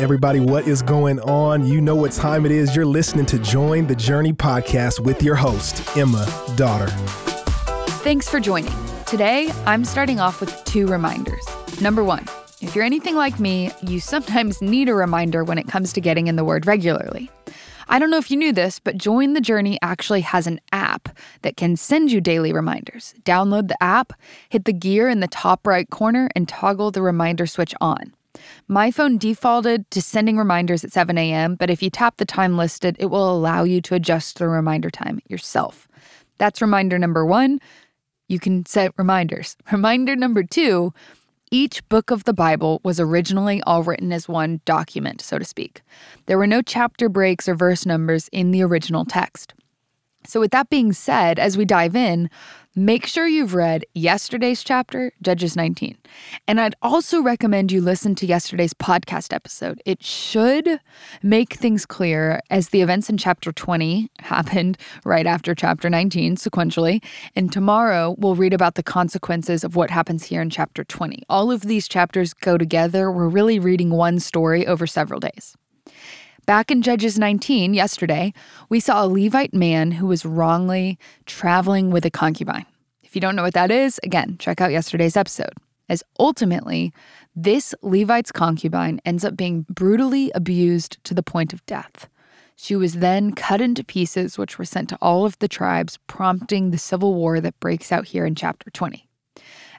[0.00, 1.66] Everybody, what is going on?
[1.66, 2.74] You know what time it is.
[2.74, 6.24] You're listening to Join the Journey podcast with your host, Emma
[6.56, 6.86] Dotter.
[8.02, 8.72] Thanks for joining.
[9.04, 11.44] Today, I'm starting off with two reminders.
[11.82, 12.24] Number one,
[12.62, 16.28] if you're anything like me, you sometimes need a reminder when it comes to getting
[16.28, 17.30] in the Word regularly.
[17.86, 21.10] I don't know if you knew this, but Join the Journey actually has an app
[21.42, 23.12] that can send you daily reminders.
[23.24, 24.14] Download the app,
[24.48, 28.14] hit the gear in the top right corner, and toggle the reminder switch on.
[28.68, 32.56] My phone defaulted to sending reminders at 7 a.m., but if you tap the time
[32.56, 35.88] listed, it will allow you to adjust the reminder time yourself.
[36.38, 37.60] That's reminder number one.
[38.28, 39.56] You can set reminders.
[39.72, 40.94] Reminder number two
[41.52, 45.82] each book of the Bible was originally all written as one document, so to speak.
[46.26, 49.52] There were no chapter breaks or verse numbers in the original text.
[50.26, 52.28] So, with that being said, as we dive in,
[52.76, 55.96] make sure you've read yesterday's chapter, Judges 19.
[56.46, 59.82] And I'd also recommend you listen to yesterday's podcast episode.
[59.86, 60.78] It should
[61.22, 67.02] make things clear as the events in chapter 20 happened right after chapter 19 sequentially.
[67.34, 71.22] And tomorrow we'll read about the consequences of what happens here in chapter 20.
[71.28, 73.10] All of these chapters go together.
[73.10, 75.56] We're really reading one story over several days.
[76.46, 78.32] Back in Judges 19, yesterday,
[78.68, 82.66] we saw a Levite man who was wrongly traveling with a concubine.
[83.02, 85.52] If you don't know what that is, again, check out yesterday's episode.
[85.88, 86.92] As ultimately,
[87.36, 92.08] this Levite's concubine ends up being brutally abused to the point of death.
[92.56, 96.70] She was then cut into pieces, which were sent to all of the tribes, prompting
[96.70, 99.08] the civil war that breaks out here in chapter 20.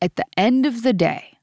[0.00, 1.38] At the end of the day,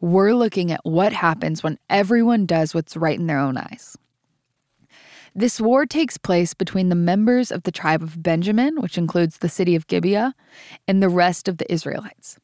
[0.00, 3.96] we're looking at what happens when everyone does what's right in their own eyes.
[5.40, 9.48] This war takes place between the members of the tribe of Benjamin, which includes the
[9.48, 10.34] city of Gibeah,
[10.86, 12.38] and the rest of the Israelites.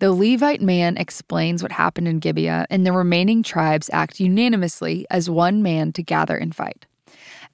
[0.00, 5.30] The Levite man explains what happened in Gibeah, and the remaining tribes act unanimously as
[5.30, 6.86] one man to gather and fight.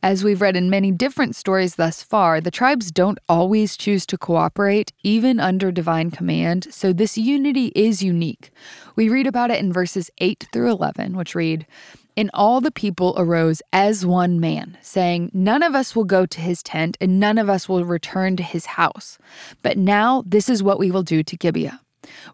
[0.02, 4.16] As we've read in many different stories thus far, the tribes don't always choose to
[4.16, 8.50] cooperate, even under divine command, so this unity is unique.
[8.94, 11.66] We read about it in verses 8 through 11, which read
[12.16, 16.40] and all the people arose as one man, saying, None of us will go to
[16.40, 19.18] his tent, and none of us will return to his house.
[19.62, 21.80] But now this is what we will do to Gibeah.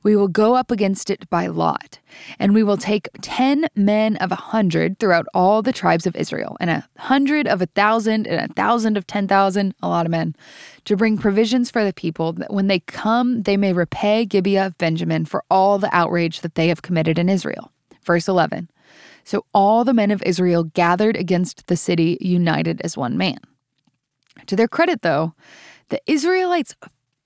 [0.03, 1.98] We will go up against it by lot,
[2.38, 6.56] and we will take ten men of a hundred throughout all the tribes of Israel,
[6.60, 10.10] and a hundred of a thousand, and a thousand of ten thousand, a lot of
[10.10, 10.37] men,
[10.84, 14.78] to bring provisions for the people, that when they come, they may repay Gibeah of
[14.78, 17.72] Benjamin for all the outrage that they have committed in Israel.
[18.04, 18.69] Verse 11
[19.25, 23.38] so all the men of Israel gathered against the city, united as one man.
[24.47, 25.34] To their credit, though,
[25.88, 26.75] the Israelites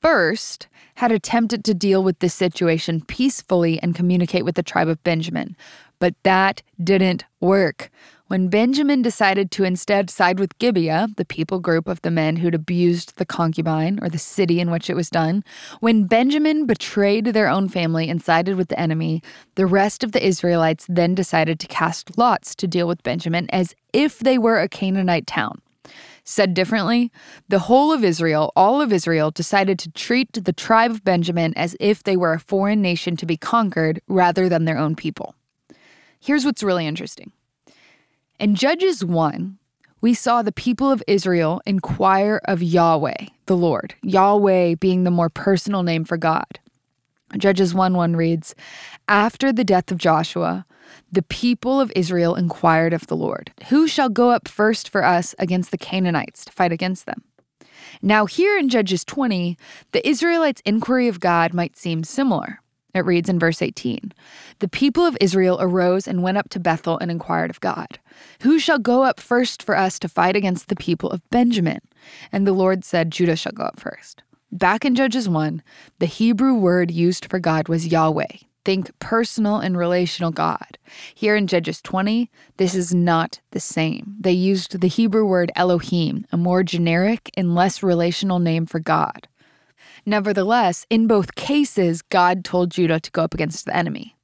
[0.02, 5.02] first had attempted to deal with this situation peacefully and communicate with the tribe of
[5.04, 5.56] Benjamin,
[5.98, 7.90] but that didn't work.
[8.28, 12.56] When Benjamin decided to instead side with Gibeah, the people group of the men who'd
[12.56, 15.44] abused the concubine or the city in which it was done,
[15.78, 19.22] when Benjamin betrayed their own family and sided with the enemy,
[19.54, 23.76] the rest of the Israelites then decided to cast lots to deal with Benjamin as
[23.92, 25.62] if they were a Canaanite town.
[26.24, 27.12] Said differently,
[27.48, 31.76] the whole of Israel, all of Israel, decided to treat the tribe of Benjamin as
[31.78, 35.36] if they were a foreign nation to be conquered rather than their own people.
[36.18, 37.30] Here's what's really interesting
[38.38, 39.58] in Judges 1,
[40.00, 45.30] we saw the people of Israel inquire of Yahweh, the Lord, Yahweh being the more
[45.30, 46.60] personal name for God.
[47.36, 48.54] Judges 1 1 reads
[49.08, 50.66] After the death of Joshua,
[51.10, 55.34] the people of Israel inquired of the Lord, Who shall go up first for us
[55.38, 57.24] against the Canaanites to fight against them?
[58.02, 59.56] Now, here in Judges 20,
[59.92, 62.60] the Israelites' inquiry of God might seem similar.
[62.96, 64.12] It reads in verse 18
[64.60, 67.98] The people of Israel arose and went up to Bethel and inquired of God,
[68.42, 71.80] Who shall go up first for us to fight against the people of Benjamin?
[72.32, 74.22] And the Lord said, Judah shall go up first.
[74.52, 75.62] Back in Judges 1,
[75.98, 78.38] the Hebrew word used for God was Yahweh.
[78.64, 80.78] Think personal and relational God.
[81.14, 84.16] Here in Judges 20, this is not the same.
[84.18, 89.28] They used the Hebrew word Elohim, a more generic and less relational name for God.
[90.08, 94.16] Nevertheless, in both cases, God told Judah to go up against the enemy.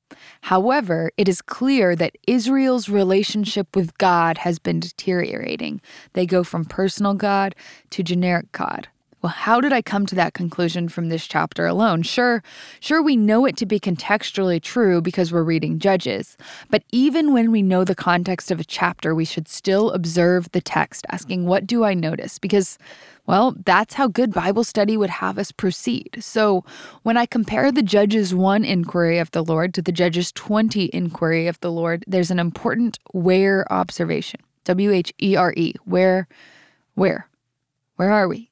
[0.42, 5.80] However, it is clear that Israel's relationship with God has been deteriorating.
[6.12, 7.56] They go from personal God
[7.90, 8.88] to generic God.
[9.22, 12.02] Well, how did I come to that conclusion from this chapter alone?
[12.02, 12.42] Sure,
[12.80, 16.36] sure we know it to be contextually true because we're reading Judges,
[16.70, 20.60] but even when we know the context of a chapter, we should still observe the
[20.60, 22.40] text, asking what do I notice?
[22.40, 22.78] Because
[23.24, 26.16] well, that's how good Bible study would have us proceed.
[26.18, 26.64] So,
[27.04, 31.46] when I compare the Judges 1 inquiry of the Lord to the Judges 20 inquiry
[31.46, 34.40] of the Lord, there's an important where observation.
[34.64, 35.74] W H E R E.
[35.84, 36.26] Where,
[36.94, 37.28] where?
[37.94, 38.51] Where are we?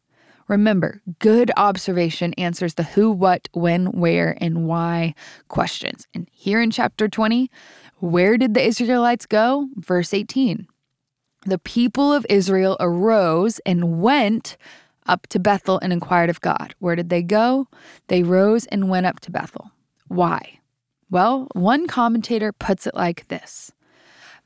[0.51, 5.15] Remember, good observation answers the who, what, when, where, and why
[5.47, 6.09] questions.
[6.13, 7.49] And here in chapter 20,
[7.99, 9.69] where did the Israelites go?
[9.77, 10.67] Verse 18.
[11.47, 14.57] The people of Israel arose and went
[15.07, 16.75] up to Bethel and inquired of God.
[16.81, 17.69] Where did they go?
[18.09, 19.71] They rose and went up to Bethel.
[20.09, 20.59] Why?
[21.09, 23.71] Well, one commentator puts it like this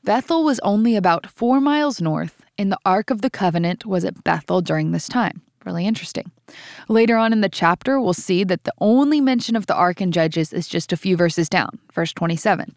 [0.05, 4.23] Bethel was only about four miles north, and the Ark of the Covenant was at
[4.23, 5.41] Bethel during this time.
[5.65, 6.31] Really interesting.
[6.89, 10.13] Later on in the chapter, we'll see that the only mention of the ark in
[10.13, 12.75] Judges is just a few verses down, verse 27.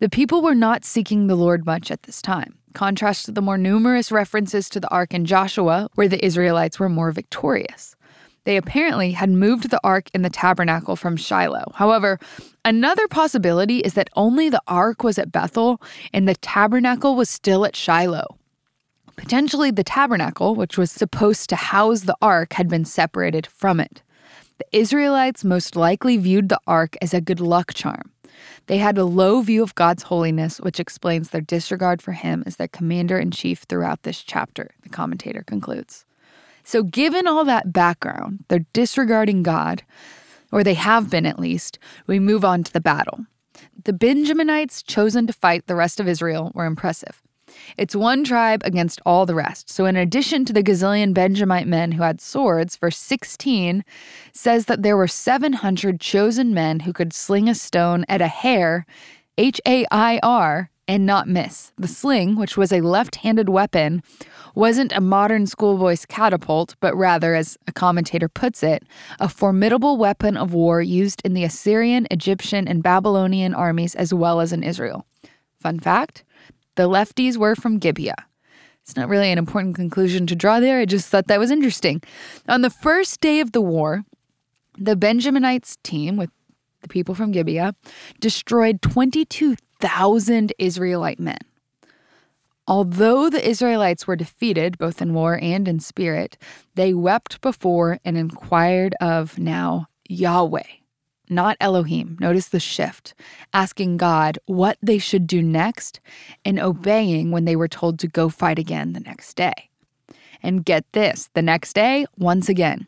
[0.00, 2.56] The people were not seeking the Lord much at this time.
[2.72, 6.88] Contrast to the more numerous references to the ark in Joshua, where the Israelites were
[6.88, 7.94] more victorious.
[8.42, 11.72] They apparently had moved the ark in the tabernacle from Shiloh.
[11.76, 12.18] However,
[12.64, 15.80] another possibility is that only the ark was at Bethel
[16.12, 18.36] and the tabernacle was still at Shiloh.
[19.16, 24.02] Potentially, the tabernacle, which was supposed to house the ark, had been separated from it.
[24.58, 28.12] The Israelites most likely viewed the ark as a good luck charm.
[28.66, 32.56] They had a low view of God's holiness, which explains their disregard for him as
[32.56, 36.04] their commander in chief throughout this chapter, the commentator concludes.
[36.62, 39.82] So, given all that background, they're disregarding God,
[40.50, 43.26] or they have been at least, we move on to the battle.
[43.84, 47.20] The Benjaminites chosen to fight the rest of Israel were impressive.
[47.76, 49.70] It's one tribe against all the rest.
[49.70, 53.84] So, in addition to the gazillion Benjamite men who had swords, verse 16
[54.32, 58.86] says that there were 700 chosen men who could sling a stone at a hair,
[59.36, 61.72] H A I R, and not miss.
[61.78, 64.02] The sling, which was a left handed weapon,
[64.54, 68.84] wasn't a modern schoolboy's catapult, but rather, as a commentator puts it,
[69.18, 74.40] a formidable weapon of war used in the Assyrian, Egyptian, and Babylonian armies as well
[74.40, 75.06] as in Israel.
[75.58, 76.24] Fun fact
[76.76, 78.26] the lefties were from Gibeah.
[78.82, 80.78] It's not really an important conclusion to draw there.
[80.78, 82.02] I just thought that was interesting.
[82.48, 84.04] On the first day of the war,
[84.76, 86.30] the Benjaminites team, with
[86.82, 87.74] the people from Gibeah,
[88.20, 91.38] destroyed 22,000 Israelite men.
[92.66, 96.36] Although the Israelites were defeated both in war and in spirit,
[96.74, 100.62] they wept before and inquired of now Yahweh
[101.28, 102.16] not Elohim.
[102.20, 103.14] Notice the shift,
[103.52, 106.00] asking God what they should do next
[106.44, 109.70] and obeying when they were told to go fight again the next day.
[110.42, 112.86] And get this the next day, once again,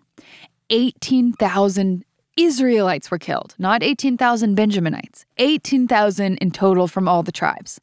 [0.70, 2.04] 18,000
[2.36, 7.80] Israelites were killed, not 18,000 Benjaminites, 18,000 in total from all the tribes.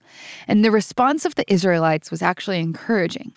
[0.48, 3.34] And the response of the Israelites was actually encouraging.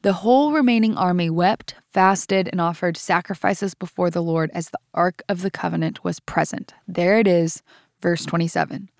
[0.00, 5.22] The whole remaining army wept, fasted, and offered sacrifices before the Lord as the Ark
[5.30, 6.74] of the Covenant was present.
[6.86, 7.62] There it is,
[8.02, 8.90] verse 27.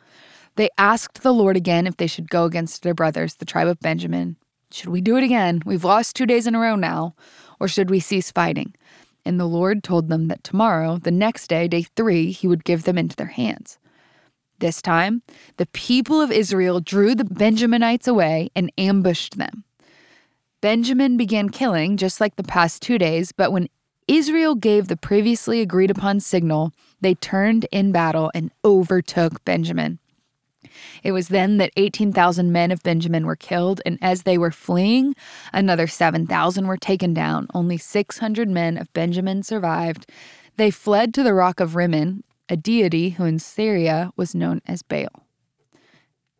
[0.54, 3.80] They asked the Lord again if they should go against their brothers, the tribe of
[3.80, 4.36] Benjamin.
[4.72, 5.60] Should we do it again?
[5.66, 7.14] We've lost two days in a row now.
[7.60, 8.74] Or should we cease fighting?
[9.26, 12.84] And the Lord told them that tomorrow, the next day, day three, he would give
[12.84, 13.78] them into their hands.
[14.58, 15.20] This time,
[15.58, 19.65] the people of Israel drew the Benjaminites away and ambushed them.
[20.66, 23.68] Benjamin began killing just like the past two days, but when
[24.08, 30.00] Israel gave the previously agreed upon signal, they turned in battle and overtook Benjamin.
[31.04, 35.14] It was then that 18,000 men of Benjamin were killed, and as they were fleeing,
[35.52, 37.46] another 7,000 were taken down.
[37.54, 40.10] Only 600 men of Benjamin survived.
[40.56, 44.82] They fled to the rock of Rimmon, a deity who in Syria was known as
[44.82, 45.28] Baal.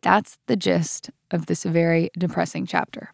[0.01, 3.13] That's the gist of this very depressing chapter.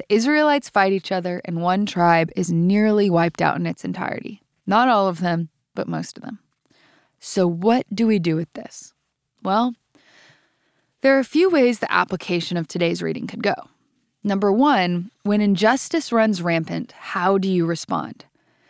[0.00, 4.40] The Israelites fight each other, and one tribe is nearly wiped out in its entirety.
[4.66, 6.38] Not all of them, but most of them.
[7.18, 8.94] So, what do we do with this?
[9.42, 9.74] Well,
[11.02, 13.52] there are a few ways the application of today's reading could go.
[14.24, 18.24] Number one, when injustice runs rampant, how do you respond?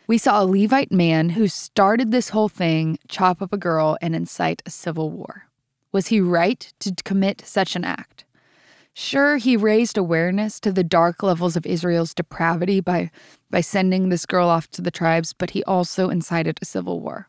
[0.09, 4.17] We saw a Levite man who started this whole thing chop up a girl and
[4.17, 5.47] incite a civil war.
[5.93, 8.25] Was he right to commit such an act?
[8.93, 13.11] Sure, he raised awareness to the dark levels of Israel's depravity by,
[13.51, 17.29] by sending this girl off to the tribes, but he also incited a civil war.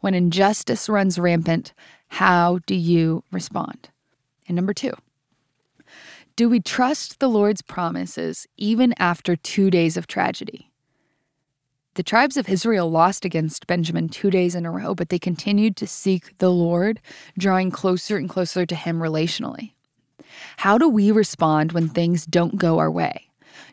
[0.00, 1.72] When injustice runs rampant,
[2.08, 3.90] how do you respond?
[4.48, 4.92] And number two,
[6.34, 10.70] do we trust the Lord's promises even after two days of tragedy?
[11.94, 15.76] The tribes of Israel lost against Benjamin two days in a row, but they continued
[15.76, 17.00] to seek the Lord,
[17.36, 19.72] drawing closer and closer to Him relationally.
[20.58, 23.28] How do we respond when things don't go our way?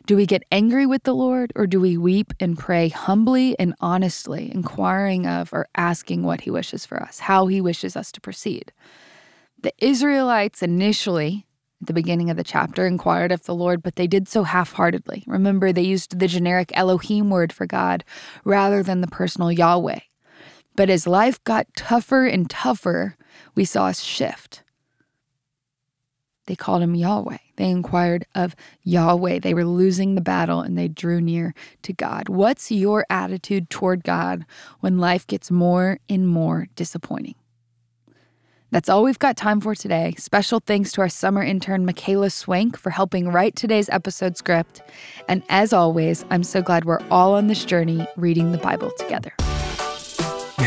[0.06, 3.74] Do we get angry with the Lord, or do we weep and pray humbly and
[3.80, 8.20] honestly, inquiring of or asking what He wishes for us, how He wishes us to
[8.20, 8.72] proceed?
[9.62, 11.46] The Israelites initially
[11.80, 14.72] at the beginning of the chapter inquired of the Lord, but they did so half
[14.72, 15.24] heartedly.
[15.26, 18.04] Remember, they used the generic Elohim word for God
[18.44, 20.00] rather than the personal Yahweh.
[20.76, 23.16] But as life got tougher and tougher,
[23.54, 24.62] we saw a shift.
[26.50, 27.38] They called him Yahweh.
[27.54, 29.38] They inquired of Yahweh.
[29.38, 32.28] They were losing the battle and they drew near to God.
[32.28, 34.44] What's your attitude toward God
[34.80, 37.36] when life gets more and more disappointing?
[38.72, 40.16] That's all we've got time for today.
[40.18, 44.82] Special thanks to our summer intern, Michaela Swank, for helping write today's episode script.
[45.28, 49.32] And as always, I'm so glad we're all on this journey reading the Bible together.